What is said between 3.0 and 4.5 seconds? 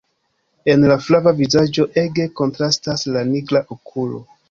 la nigra okulo.